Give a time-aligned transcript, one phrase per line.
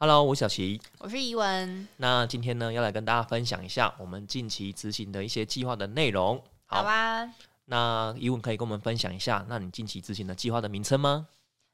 [0.00, 0.80] Hello，我是小齐。
[0.98, 6.42] 我是怡文，那今天呢，要来跟大家分享一下我们近期执行的一些计划的内容。
[6.66, 7.32] 好啊。
[7.66, 11.28] 那怡文可以跟我们分享一下，那你近期执行的计划的名称吗？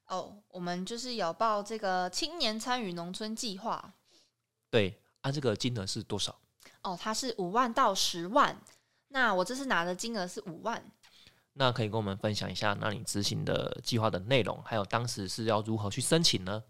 [0.08, 3.94] 哦，我们就是有报这个青年参与农村计划。
[4.70, 6.38] 对，啊，这个金额是多少？
[6.82, 8.54] 哦，它是五万到十万。
[9.08, 10.84] 那我这次拿的金额是五万。
[11.58, 16.62] 那可以跟我们分享一下，那你执行的计划的内容，还有当时是要如何去申请呢？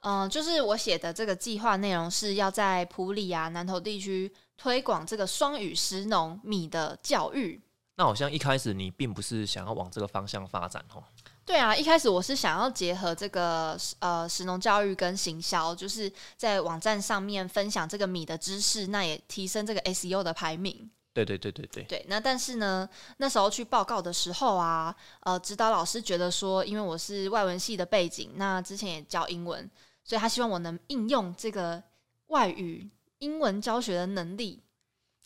[0.00, 7.60] 嗯，就是我写的这个计划内容是要在普里啊南投地区推广这个双语食农米的教育。
[7.96, 11.02] 那好像一开始你并不是想要往这个方向发展哦。
[11.44, 20.90] 对啊，一开始我是想要结合这个呃食农教育跟行销，就是在网站上面分享这个米的知识，那也提升这个 SEO 的排名。
[21.24, 21.84] 对对对对对。
[21.84, 29.68] 对，那但是呢，那时候去报告的时候啊，呃，指导老师觉得说，因为我是外文系的背景，那之前也教英文，
[30.04, 31.82] 所以他希望我能应用这个
[32.26, 32.88] 外语
[33.18, 34.62] 英文教学的能力。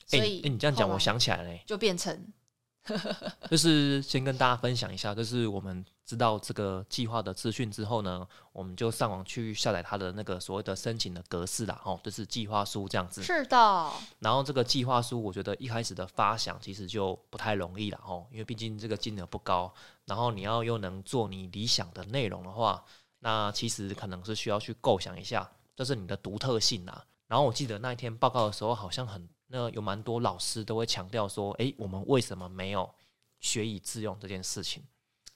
[0.06, 2.32] 所以，哎，你这样讲，我想起来了，就变成。
[3.48, 13.22] 就是先跟大家分享一下，就是我们知道这个计划的资讯之后呢，我们就上网去下载它的那个所谓的申请的格式啦，哦，就是计划书这样子。
[13.22, 13.90] 是的。
[14.18, 19.72] 然后这个计划书，我觉得一开始的发想其实就不太容易了，哦，因为毕竟这个金额不高，
[20.06, 22.84] 然后你要又能做你理想的内容的话，
[23.20, 27.04] 那其实可能是需要去构想一下，这是你的独特性啦。
[27.28, 29.28] 然后我记得那一天报告的时候，好像很。
[29.52, 32.90] 那有蛮多老师都会强调说：“哎，我们为什么没有
[33.38, 34.82] 学以致用这件事情？”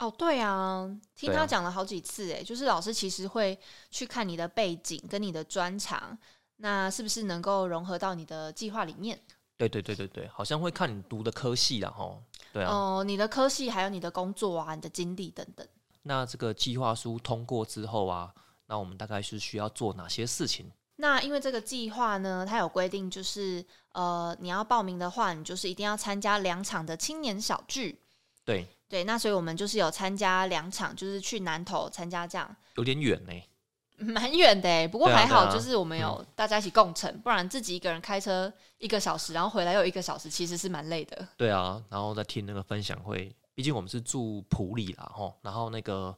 [0.00, 3.58] 哦，对啊，听他讲了好几次，哎，就是老师其实会
[3.90, 6.16] 去看你的背景跟你的专长，
[6.56, 9.20] 那是不是能够融合到你的计划里面？
[9.58, 12.18] 对对对对对，好像会看你读的科系了哈。
[12.54, 15.66] 对啊，哦，你的科系还有你的工作啊，你的经历等等。
[16.02, 18.32] 那这个计划书通过之后啊，
[18.66, 20.70] 那我们大概是需要做哪些事情？
[20.98, 23.64] 那因为这个计划呢，它有规定，就是
[23.96, 27.98] 呃，你要报名的话，你就是一定要参加两场的青年小聚。
[28.44, 32.54] 对对，那所以我们就是有参加两场，就是去南投参加这样。
[32.74, 33.32] 有点远呢，
[34.12, 41.26] 蛮远的，不过还好，就是我们有大家一起共乘，不然自己一个人开车一个小时，然后回来又一个小时，其实是蛮累的。
[41.38, 46.14] 对啊，然后再听那个分享会，毕竟我们是住普里啦，吼，然后那个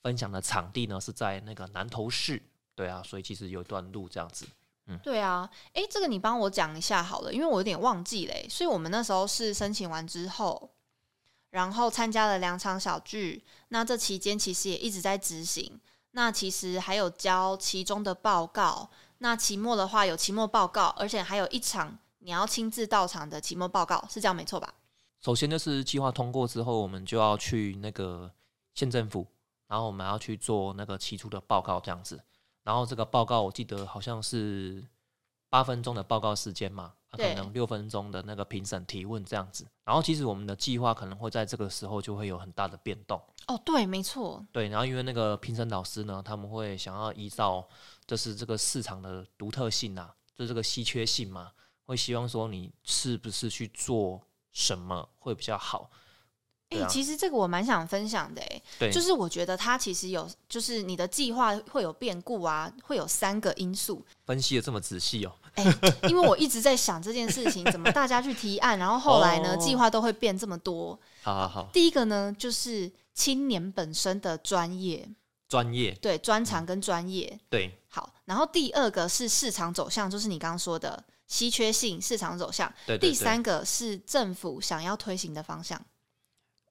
[0.00, 2.42] 分享的场地呢是在那个南投市。
[2.74, 4.46] 对啊，所以其实有一段路这样子，
[4.92, 8.46] 嗯，对啊，哎，这个你帮我讲一下好了，因为我有点忘记嘞。
[8.50, 10.70] 所以我们那时候是申请完之后，
[11.50, 15.80] 然后参加了两场小聚，那这期间其实也一直在执行。
[16.12, 24.74] 那其实还有交其中的报告，那期末的话有期末报告，而且还有一场你要亲自到场的期末报告，是这样没错吧？
[25.20, 28.30] 首先就是计划通过之后，我们就要去那个
[28.74, 29.26] 县政府，
[29.68, 32.20] 然后我们要去做那个期初的报告，这样子。
[32.62, 34.84] 然后这个报告我记得好像是
[35.48, 39.66] 八分钟的报告时间嘛，可能六分钟的那个评审提问这样子。
[39.84, 43.20] 然后其实我们的计划可能会在这个时候就会有很大的变动。
[43.48, 44.44] 哦，对，没错。
[44.52, 47.68] 对，然后因为那个评审老师呢，他们会想要依照
[48.06, 51.50] 就是这个市场的独特性啊，就这个稀缺性嘛，
[51.84, 54.22] 会希望说你是不是去做
[54.52, 55.90] 什么会比较好。
[56.72, 58.42] 哎，其实这个我蛮想分享的，
[58.80, 64.04] 哎，就是我觉得它其实有，就是你的计划会有变故啊，会有三个因素。
[64.24, 65.64] 分析的这么仔细哦，哎，
[66.08, 70.98] 因为我一直在想这件事情，怎么大家去提案，然后后来呢，计划都会变这么多。
[71.22, 75.08] 好好好，第一个呢，就是青年本身的专业，
[75.48, 78.12] 专业，对，专长跟专业，对，好。
[78.24, 82.72] 然后第二个是市场走向，就是你刚刚说的稀缺性市场走向。
[82.86, 85.80] 对，第三个是政府想要推行的方向。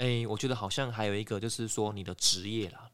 [0.02, 2.90] 哎，我觉得好像还有一个就是说你的职业啦，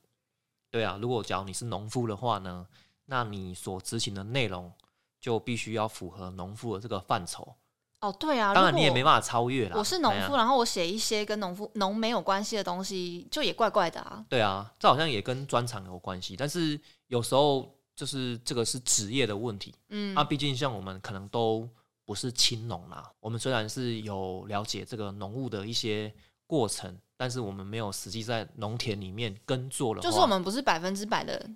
[0.70, 2.68] 对啊，如果假如你是农夫的话呢，
[3.06, 4.70] 那你所执行的内容
[5.18, 7.56] 就必须要符合农夫的这个范畴。
[8.02, 9.78] 哦，对啊，当然你也没办法超越啦。
[9.78, 14.26] 我是农夫，然后我写一些跟农夫农没有关系的东西，就也怪怪的啊。
[14.28, 16.78] 对啊，这好像也跟专长有关系，但是
[17.08, 19.74] 有时候就是这个是职业的问题。
[19.88, 21.70] 嗯，那毕竟像我们可能都
[22.04, 26.14] 不是青农啦，我们虽然是有了解这个农务的一些。
[26.48, 30.02] 过程，但是我们没有实际在农田里面耕作了。
[30.02, 31.48] 就是我们不是百分之百的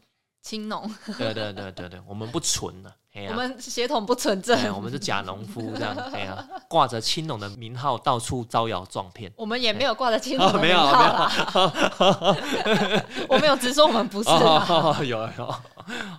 [0.42, 0.94] 青农。
[1.18, 2.94] 对对对对对，我们不纯 的，
[3.30, 5.96] 我们血统不纯正，我们是假农夫这样。
[6.12, 9.32] 哎呀，挂着青农的名号到处招摇撞骗。
[9.38, 11.32] 我们也没有挂着青农的名号啦。
[13.30, 14.30] 我没有直说我们不是。
[15.06, 15.56] 有有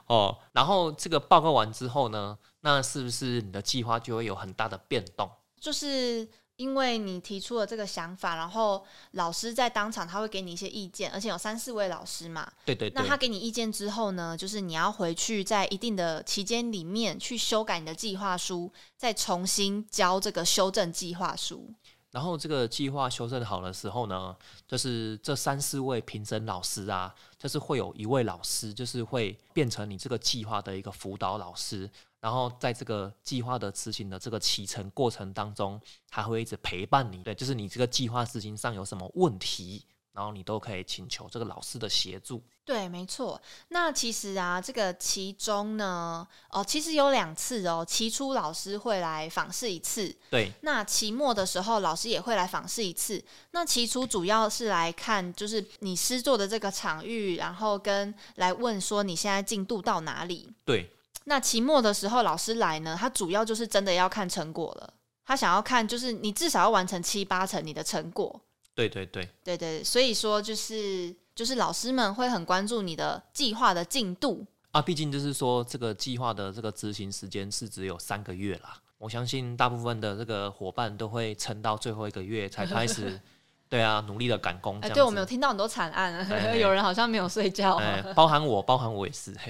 [0.06, 5.28] 哦，然后这个报告完之后呢，那是不是你的计划就会有很大的变动？
[5.60, 6.28] 就是。
[6.62, 12.48] 因为你提出了这个想法，然后老师在当场他会给你一些意见，而且有三四位老师嘛。
[12.64, 12.94] 对对对。
[12.94, 21.68] 那他给你意见之后呢，就是你要回去在一定的期间里面去修改你的计划书，再重新交这个修正计划书。
[22.12, 24.36] 然后这个计划修正好的时候呢，
[24.68, 31.90] 就是这三四位评审老师啊，就是会有一位老师，就是会变成你这个计划的一个辅导老师。
[32.22, 37.20] 然后在这个计划的执行的这个启程过程当中，他会一直陪伴你。
[37.24, 42.40] 对，就是你这个计划执行上有什么问题，然后你都可以请求这个老师的协助。
[42.64, 43.42] 对，没错。
[43.70, 47.84] 那其实啊，这个其中呢，哦，其实有两次哦。
[47.84, 50.52] 期初老师会来访视一次，对。
[50.60, 53.20] 那期末的时候，老师也会来访视一次。
[53.50, 60.48] 那期初主要是来看，就是你师作的这个场域，然后跟来问说你现在进度到哪里。
[60.64, 60.88] 对。
[61.24, 64.94] 那期末的时候，老师来呢，他主要就是真的要看成果了。
[65.24, 68.40] 他想要看，就是你至少要完成七八成你的成果。
[68.74, 74.82] 对对对，对对，所以说就是就是老师们会很关注你的计划的进度啊。
[74.82, 78.76] 毕竟就是说，这个计划的这个执行时间是只有三个月啦。
[78.98, 83.20] 我相信大部分的这个伙伴都会撑到最后一个月才开始，
[83.68, 84.80] 对啊，努力的赶工。
[84.80, 86.26] 哎，对我们有听到很多惨案，
[86.58, 87.80] 有人好像没有睡觉，
[88.14, 89.36] 包含我，包含我也是。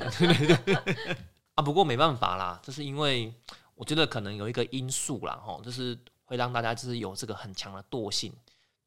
[1.54, 3.34] 啊，不过没办法啦，就是因为
[3.74, 8.32] 我觉得可能有一个因素啦，吼，就是会让大家就是有这个很强的惰性，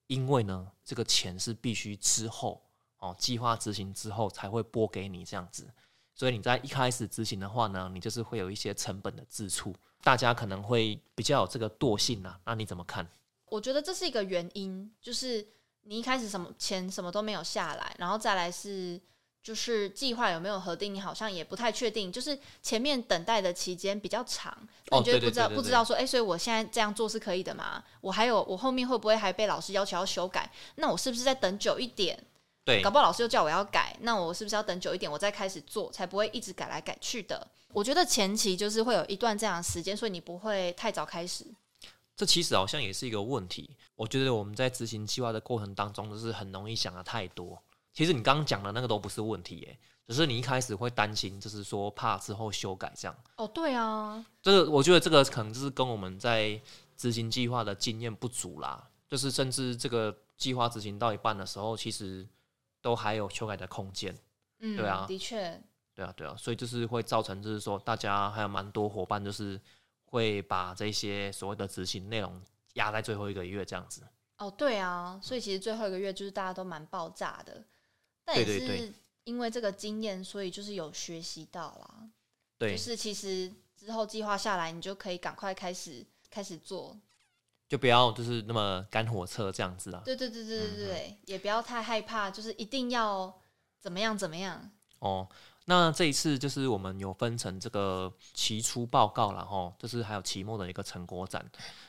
[0.08, 2.64] 因为呢，这个钱是必须之后
[2.98, 5.68] 哦，计划执行之后才会拨给你这样子，
[6.16, 9.72] 所以你在一开始执行的话呢，你就是会有一些成本的支出，
[10.02, 13.08] 大家可能会比较有这个惰性呐，那你怎么看？
[13.46, 15.48] 我觉得这是一个原因，就是
[15.84, 19.00] 你一开始什么钱什么都没有下来，然后再来是。
[19.46, 22.12] 就是计划有没有核定，你好像也不太确定。
[22.12, 24.52] 就是前面等待的期间比较长，
[24.90, 27.84] 你觉得不知道不知道说，哎，所以我现在这样做是可以的吗？
[28.02, 30.52] 我还有我后面会不会还被老师要求要修改？
[30.78, 32.18] 那我是不是再等久一点？
[32.64, 37.48] 对，搞不好老师又叫我要改，那我是不是要等久一点，我再开始做，才不会一直改来改去的？
[37.72, 41.46] 我觉得前期就是会有一段这样的时间，所以你不会太早开始。
[42.18, 43.70] 这其实好像也是一个问题。
[43.96, 47.62] 我觉得我们在执行计划的过程当中，就是很容易想的太多。
[47.96, 53.16] 其实你刚刚讲的那个都不是问题耶，只是你一开始会担心，就是说怕之后修改这样。
[53.38, 56.62] 哦，对啊，这个我觉得这个可能就是跟我们在
[56.98, 62.28] 执行计划的经验不足啦，就是甚至这个计划执行到一半的时候，其实
[62.82, 64.14] 都还有修改的空间。
[64.60, 65.64] 嗯，对啊，的确，
[65.94, 69.58] 对啊，对啊，所以就是会造成，就是说大家还有蛮多伙伴，就是
[70.04, 72.42] 会把这些所谓的执行内容
[72.74, 74.02] 压在最后一个月这样子。
[74.38, 77.64] 哦，对啊，所以其实最后一个月就是大家都蛮爆炸的。
[78.26, 78.94] 但也是
[79.24, 82.10] 因为这个经验，所以就是有学习到啦。
[82.58, 86.98] 对，就是其实之后计划下来，你就可以赶快开始开始做，
[87.68, 90.02] 就不要就是那么赶火车这样子啊。
[90.06, 93.34] 对对对对对对，也不要太害怕，就是一定要
[93.80, 94.72] 怎么样怎么样。
[95.00, 95.28] 哦，
[95.66, 101.46] 那这一次就是我们有分成这个期初报告然后，就是还有期末的一个成果展。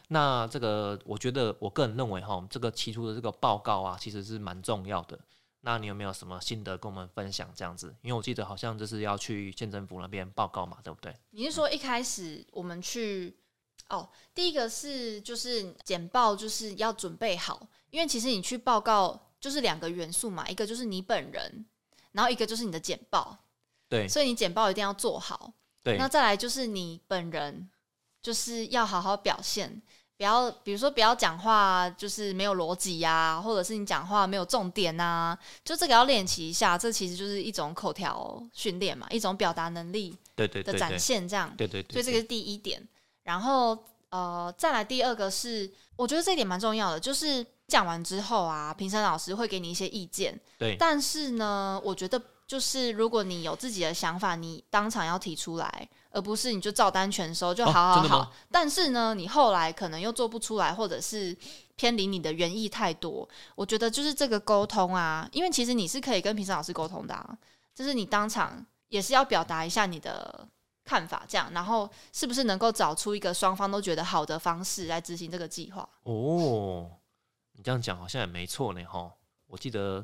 [0.09, 5.19] 那这个我觉得我个人认为哈，这个期初的这个报告啊，其实是蛮重要的。
[5.67, 7.53] 那你有没有什么心得跟我们分享？
[7.53, 11.13] 这样子，因为我记得好像就是要去县政府那边报告嘛，对不对？
[11.31, 13.37] 你是说一开始我们去？
[13.89, 21.67] 哦，第一个是就是简报就是要准备好，因为其实你去报告就是两个元素嘛，一个就是你本人，
[22.13, 23.37] 然后一个就是你的简报。
[23.89, 25.53] 对，所以你简报一定要做好。
[25.83, 27.69] 对，那再来就是你本人
[28.23, 29.83] 就是要好好表现。
[30.19, 36.79] 不要，比如说不要讲话就是没有逻辑呀，或者是你讲话没有重点呐，就这个要练习一下。
[36.79, 41.85] 这其实就是一种口条训练嘛，一种表达能力对对的展现，这样对对。
[41.91, 42.83] 所以这个是第一点。
[43.25, 43.77] 然后
[44.09, 50.41] 呃，再来第二个是，我觉得这一点蛮重要的，就是讲完之后啊，评审老师会给你一些意见。
[50.59, 50.77] 对。
[50.79, 55.89] 但是呢，我觉得就是如果你有自己的想法，你当场要提出来。
[56.11, 61.37] 而不是你就照单全收就好好好，但是呢，你后来可能又做不出来，或者是
[61.75, 63.29] 偏离你的原意太多。
[63.55, 67.37] 我觉得就是这个沟通啊，因为其实你是可以跟评审老师沟通的，啊，
[67.75, 70.49] 就是你当场也是要表达一下你的
[70.87, 75.87] 看法，这样，然后是不是能够找出一个双方都觉得好的方式来执行这个计划？
[76.05, 76.91] 哦，
[77.53, 79.13] 你这样讲好像也没错呢，哈。
[79.49, 80.03] 我记得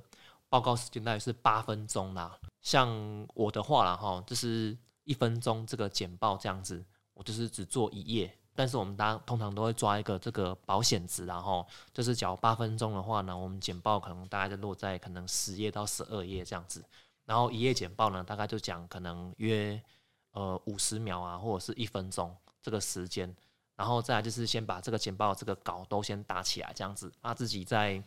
[0.53, 2.87] 报告时间大概是八分钟啦，像
[3.33, 4.77] 我的话啦，哈，就是。
[5.05, 6.81] 一分钟这个简报这样子，
[7.15, 16.85] 我就是只做一页，但是我们大通常都会抓一个这个保险值，然后就是假如八分钟的话呢，我们简报可能大概就落在可能十页到十二页这样子，
[17.25, 19.83] 然后一页简报呢，大概就讲可能约
[20.31, 22.33] 呃五十秒啊，或者是一分钟
[22.63, 23.27] 这个时间，
[23.75, 28.01] 然然后再来就是先把这个简报这个稿都先打起来，这样子，啊，自己在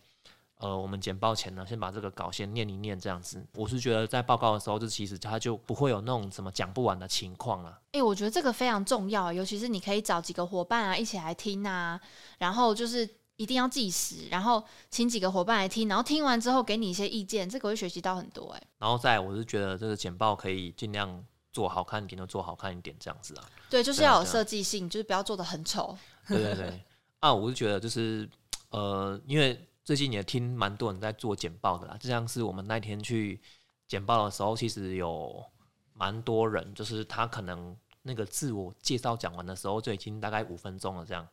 [0.58, 3.46] 呃我们简报前呢，先把这个稿先念一念，这样子。
[3.56, 7.80] 我是觉得在报告的时候，就其实它就不会有那种什么讲不完的情况了。
[7.92, 12.00] 哎、我觉得这个非常重要，尤其是你可以找几个伙伴啊一起来听啊，
[12.38, 21.22] 然后就是一定要计时，然后请几个伙伴来听，然后听完之后给你一些意见，这个会学习到很多、哎，然后再，我是觉得这个简报可以尽量
[21.52, 23.44] 做好看一点，就做好看一点，这样子啊。
[23.70, 25.98] 对，就是要有设计性，就是不要做的很丑。
[26.28, 26.86] 对对对，
[27.20, 28.30] 啊，我是觉得就是
[28.70, 33.40] 呃，因为最近也听蛮多人在做简报的啦，就像是我们那天去
[33.88, 35.46] 简报的时候，其实有
[35.94, 41.26] 蛮多人，就是他可能那个自我介绍讲完的时候，就已经大概五分钟了这样，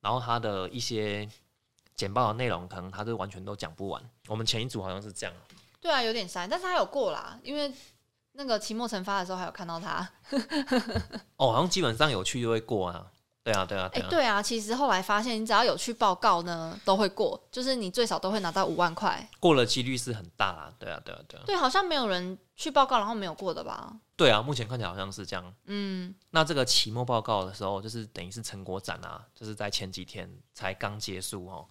[0.00, 1.28] 然后他的一些
[1.94, 4.02] 简报的内容，可能他就完全都讲不完。
[4.26, 5.36] 我们前一组好像是这样，
[5.78, 7.70] 对啊，有点塞，但是他有过啦，因为
[8.32, 10.08] 那个期末惩罚的时候还有看到他。
[11.36, 13.12] 哦，好像基本上有去就会过啊。
[13.48, 14.08] 对啊，对啊，哎、对啊。
[14.10, 19.26] 对啊，其实后来发现，你只要有去报告呢，都会过，就是你最少都会拿到五万块。
[19.40, 23.96] 过了几率是很大啦，对啊，对啊，对啊，对，好像没有人去报告然后没有过的吧？
[24.16, 25.54] 对啊，目前看起来好像是这样。
[25.64, 31.66] 嗯，那这个期末报告的时候，就是等于是成果展啊，就是在前几天才刚结束哦。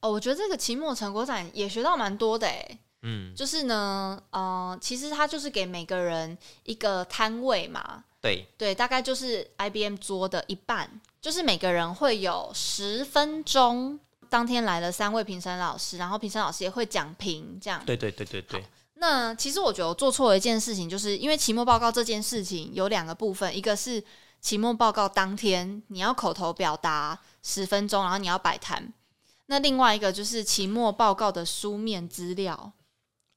[0.00, 2.78] 哦，我觉得这个期末成果展也学到蛮多的哎。
[3.02, 13.98] 嗯，就是呢，呃，其实它就是给每个人一个摊位嘛，对，对，大概就是 IBM 桌的一半，就是每个人会有十分钟。
[14.30, 17.82] 当天来了三位评审老师，然后评审老师也会讲评，这样。
[17.86, 18.62] 对对对对对，
[18.96, 24.04] 那其实我觉得我做错了一件事情，就是因为期末报告这件事情有两个部分，一个是
[24.42, 28.92] 期末报告当天你要口头表达十分钟，然后你要摆摊；
[29.46, 32.72] 那另外一个就是期末报告的书面资料。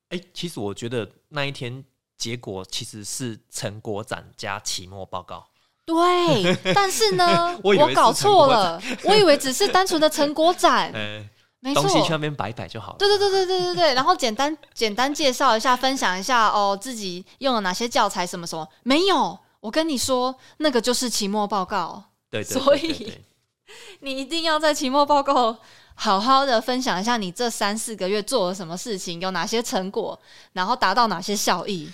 [0.09, 1.81] 哎、其实我觉得那一天
[2.21, 5.43] 结果其实是成果展加期末报告。
[5.83, 11.27] 对，但是呢， 我搞错了，我以为只是单纯的成果展， 呃，
[11.61, 11.89] 没错东。
[11.89, 12.97] 西去那边摆一摆就好了。
[12.99, 19.35] 对对对对对对对，然后简单简单介绍一下，分享一下哦，自己用了哪些教材，什么什么没有。
[19.59, 23.13] 我跟你说，那个就是期末报告，对对对所以
[24.01, 25.57] 你一定要在期末报告
[25.95, 30.19] 好好的分享一下你这三四个月做了什么事情，有哪些成果，
[30.53, 31.91] 然后达到哪些效益。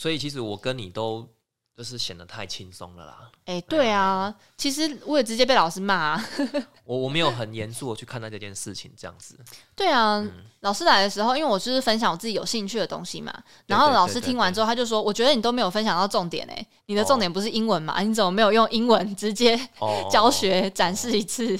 [0.00, 1.28] 所以其实我跟你都
[1.76, 3.30] 就是显得太轻松了啦。
[3.44, 6.28] 哎，对啊，其实我也直接被老师骂、啊。
[6.84, 9.38] 我我没有很严肃的去看待这件事情，这样子。
[9.76, 13.30] 对啊，嗯老师来的时候，因为我就是分享我自己有兴趣的东西嘛，
[13.66, 18.00] 然后老师听完之后，他就说：“我觉得你都没有分享到重点诶、你的重点不是英文嘛？
[18.00, 21.54] 你怎么没有用英文直接哦，教学展示一次？”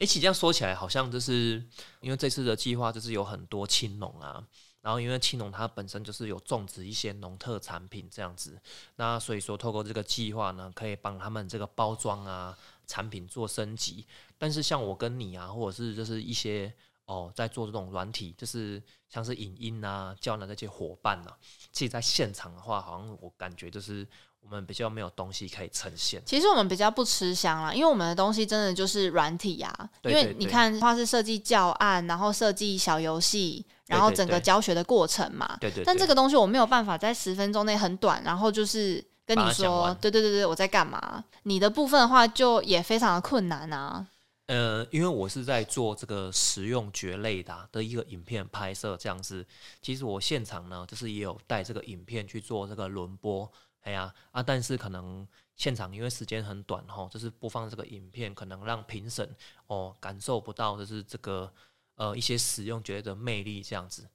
[0.00, 1.62] 哎、其实这样说起来，好像就是
[2.00, 4.42] 因为这次的计划就是有很多青农啊，
[4.82, 8.58] 然后因为青农它本身就是有种植一些农特产品这样子，
[8.96, 12.56] 那所以说透过这个计划呢，可以帮他们这个包装啊
[12.86, 14.06] 产品做升级。
[14.38, 16.72] 但是像我跟你啊，或者是就是一些
[17.04, 21.36] 哦在做这种软体，就是像是影音啊、教的这些伙伴啊，
[21.72, 24.06] 其实在现场的话，好像我感觉就是
[24.40, 26.22] 我们比较没有东西可以呈现。
[26.24, 35.58] 其实我们比较不吃香啦，因为我们的东西真的就是软体呀、因为你对看，它是设计教案，然后设计小游戏，然后整个教学的过程嘛。
[35.60, 41.22] 对对对，但这个东西我没有办法在十分钟内很短，然后就是跟你说对对对对，我在干嘛？
[41.42, 44.06] 你的部分的话，就也非常的困难啊。
[44.46, 49.46] 呃，因为我是在做这个实用蕨类的啊、的一个影片拍摄，这样子。
[49.80, 53.48] 其实我现场呢，就是也有带这个影片去做这个轮播，
[53.82, 59.32] 哎呀啊，但是可能现场因为时间很短哈，就是播放这个影片，可能让评审
[59.68, 61.52] 哦感受不到就是这个
[62.00, 64.08] 呃一些使用觉得的魅力这样子。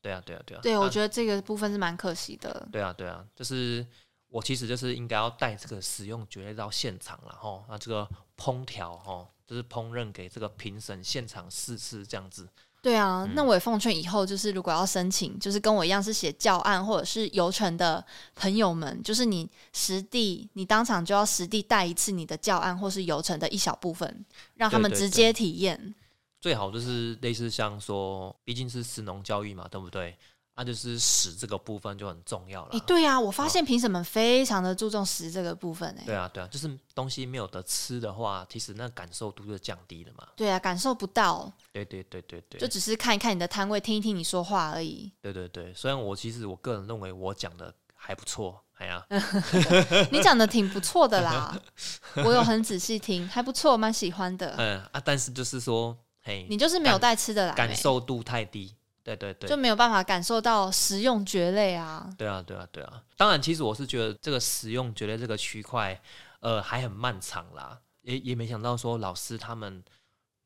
[0.00, 0.60] 对啊，对啊，对啊。
[0.62, 2.68] 对，我啊觉得这个部分是蛮可惜的。
[2.70, 3.84] 对啊，对啊，就是
[4.28, 12.48] 我其实就是应该要带这个使用蕨类到现场然后那这个烹调哈，就是烹饪给这个评审现场试吃这样子。
[12.80, 25.94] 对啊，嗯那我也奉劝以后就是如果要申请，就是跟我一样是写教案或者是游程的朋友们，就是你实地，你当场就要实地带一次你的教案或是游程的一小部分，让他们对对直接体验。
[26.42, 30.18] 最好就是类似像说，毕竟是食农教育嘛，对不对？
[30.54, 32.72] 那、就是食这个部分就很重要了。
[32.72, 40.28] 诶，对啊，我发现评审们非常的注重食这个部分、呢，对啊，对啊，就是东西没有得吃的话，其实那感受度就降低了嘛。
[40.36, 45.10] 对啊，感受不到，对对对对对，就只是看一看你的摊位，听一听你说话而已。
[45.22, 45.72] 对对对。
[45.74, 49.06] 虽然我其实我个人认为我讲的还不错，哎呀，
[50.12, 51.58] 你讲的挺不错的啦，
[52.16, 54.54] 我有很仔细听，还不错，蛮喜欢的。
[54.60, 58.74] 嗯啊，但是就是说，嘿，你就是没有带吃的来、感受度太低。
[59.04, 62.08] 对对对就，没有办法感受到食用蕨类啊。
[62.16, 63.02] 对啊，对啊，对啊。
[63.16, 66.00] 当然，其实我是觉得这个食用蕨类这个区块，
[66.38, 67.80] 呃，还很漫长啦。
[68.02, 69.82] 也也没想到说老师他们，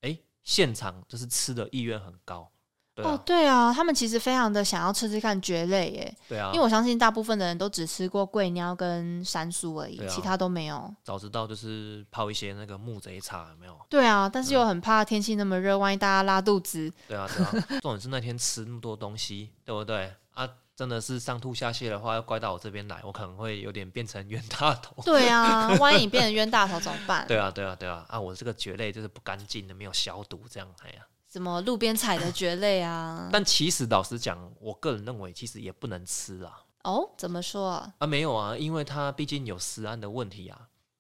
[0.00, 2.50] 哎、现场就是吃的意愿很高，
[2.96, 10.90] 对啊，哦，对啊，他们其实非常的想要吃吃看蕨类耶，对啊，因为我相信大部分的人都只吃过桂鸟跟山苏而已，啊其他都没有。
[11.04, 13.78] 早知道就是泡一些那个木贼茶，有没有？
[13.90, 20.10] 对啊，但是嗯又很怕天气那么热，万一大家拉肚子，对啊，对啊， 重点是那天吃那么多东西，对不对？
[20.32, 25.02] 啊，真的是上吐下泻的话，要怪到我这边来，我可能会有点变成冤大头。
[25.02, 27.26] 对啊， 万一你变成冤大头怎么办？
[27.28, 31.02] 对啊，对啊，对啊，啊，我这个蕨类就是不干净的，没有消毒，这样，哎呀。
[31.36, 33.28] 什么路边采的蕨类啊？
[33.30, 36.62] 但其实老实讲，我个人认为其实也不能吃啊。
[36.84, 37.92] 哦，怎么说啊？
[37.98, 40.58] 啊，没有啊，因为它毕竟有食安的问题啊。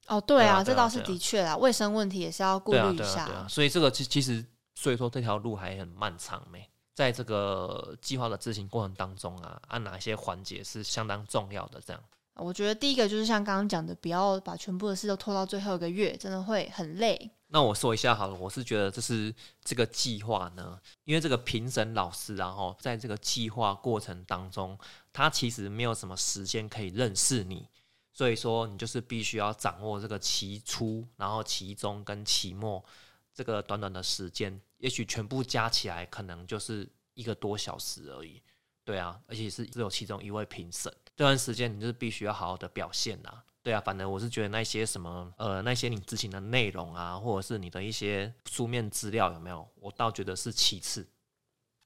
[0.08, 3.46] 哦，对啊，对啊这倒是对啊对啊的确啦，卫生问题也是要顾对啊，虑一对啊，对下啊。。
[3.48, 6.68] 所以这个其其实，所以说这条路还很漫长没。
[6.94, 11.80] 在这个计划的执行过程当中啊，按哪些环节是相当重要的？
[11.80, 12.02] 这样，
[12.36, 17.30] 我觉得第一个就是像刚刚讲的，不要把全部的事都拖到最后一个月，真的会很累。
[17.48, 19.32] 那我说一下好了，我是觉得这是
[19.64, 24.76] 这个计划呢，因为这个评审老师，然后在这个计划过程当中，
[25.12, 27.68] 他其实没有什么时间可以认识你，
[28.12, 32.84] 所以说你就是必须要掌握这个期初，然后期中跟期末
[33.32, 38.42] 这个短短的时间，也许全部加起来可能就是一个多小时而已。
[38.84, 43.32] 对啊，而且是只有其中一位评审，这段时间你就是必须要好好的表现呐、
[43.62, 51.08] 对啊，反正我是觉得那些什么呃那些你执行的内容啊，或者是你的一些书面资料有没有，我倒觉得是其次。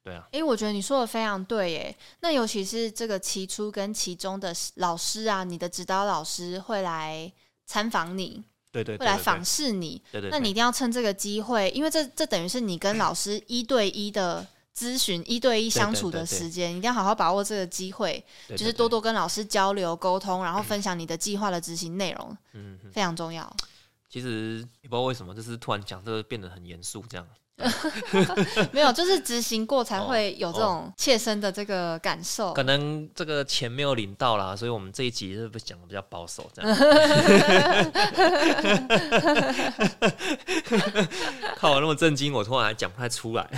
[0.03, 1.97] 对啊，诶，我觉得你说的非常对耶。
[2.21, 7.31] 那尤其是这个期初跟期中的老师啊，你的指导老师会来
[7.67, 10.03] 参访你，对对对对会来访视你。
[10.11, 14.47] 对对，那你一定要趁这个机会，因为这这等于是你跟 老师一对一的
[14.77, 23.55] 咨询、一对一相处的时间，一定要好好把握这个机会，对就是多多跟老师交流沟通，然后分享你的计划的执行内容，嗯嗯，非常重要。
[24.09, 27.27] 其实也不知道为什么，就是突然讲这个变得很严肃这样。
[28.73, 32.53] 没有，就是执行过才哦会有这种切身的这个感受。
[32.53, 36.77] 可能这个钱没有领到啦，所以我们这一集是不是讲的比较保守这样？
[41.57, 43.49] 看我那么震惊，我突然还讲不太出来。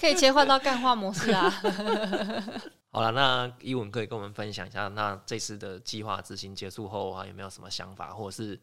[0.00, 1.50] 可以切换到干化模式啊。
[2.90, 8.58] 好了，那伊文可以跟我们分享一下，那这次的计划执行结束后啊，有没有什么想法，或者是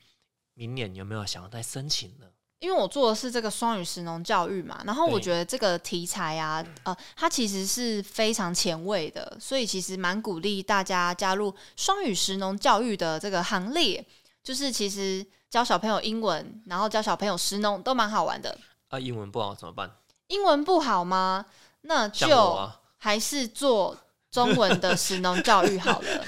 [0.53, 2.25] 明年有没有想要再申请呢？
[2.59, 14.05] 因为我做的是这个双语实农教育嘛，然后我觉得这个题材啊，呃，它其实是非常前卫的，所以其实蛮鼓励大家加入双语实农教育的这个行列。
[14.43, 18.55] 就是其实教小朋友英文，然后教小朋友实农都蛮好玩的。
[18.89, 19.89] 啊，英文不好怎么办？
[20.27, 21.45] 英文不好吗？
[21.81, 23.97] 那就啊，还是做
[24.31, 26.25] 中文的实农教育好了，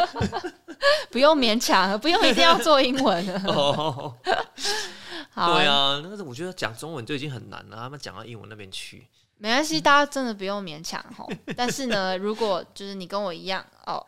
[1.10, 3.26] 不用勉强，不用一定要做英文。
[3.48, 4.14] 哦，
[5.34, 11.26] 好，对啊，那个我觉得讲中文就已经很难了，他们讲到英文那边去，没关系，大家真的不用勉强吼。
[11.56, 14.06] 但是呢，如果就是你跟我一样哦，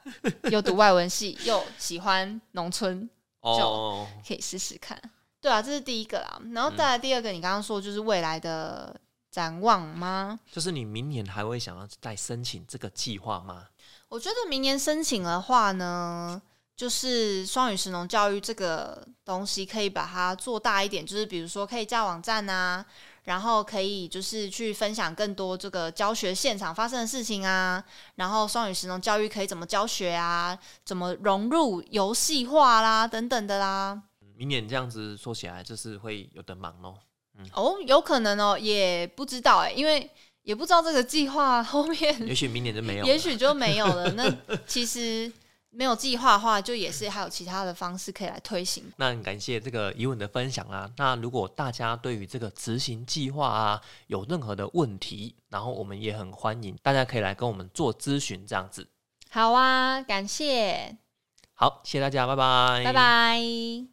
[0.51, 3.09] 又读外文系，又喜欢农村，
[3.43, 5.01] 就，可以试试看。
[5.41, 6.41] 对啊，这是第一个啦。
[6.53, 8.95] 然后再来第二个，你刚刚说就是未来的
[9.31, 10.39] 展望吗？
[10.53, 13.67] 就是你明年还会想要再申请这个计划吗？
[14.09, 16.41] 我觉得明年申请的话呢，
[16.77, 22.85] 就是双语实农教育这个东西可以把它做大一点，就是比如说可以架网站啊，
[23.25, 27.83] 然后可以就是去分享更多这个教学现场发生的事情啊，
[28.17, 34.03] 然后双语实农教育可以怎么教学啊，怎么融入游戏化啦等等的啦。
[34.37, 36.97] 明年这样子说起来，就是会有的忙哦。
[37.53, 40.11] 哦，有可能哦，也不知道哎，因为
[40.43, 44.13] 也不知道这个计划后面也许明年就没有， 也许就没有了。
[44.13, 44.29] 那
[44.67, 45.33] 其实
[45.75, 48.85] 没有计划的话，就也是还有其他的方式可以来推行。
[48.97, 50.91] 那很感谢这个疑问的分享啦。
[50.97, 58.89] 那如果大家对于这个执行计划啊有任何的问题，然后我们也很欢迎大家可以来跟我们做咨询，这样子。
[59.31, 60.97] 好啊，感谢，
[61.55, 63.87] 好，谢谢大家，拜拜，拜拜。